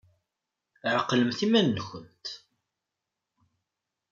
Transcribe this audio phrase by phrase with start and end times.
[0.97, 2.25] Ɛqlemt iman-nkent!